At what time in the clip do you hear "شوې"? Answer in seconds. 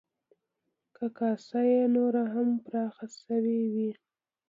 3.23-3.59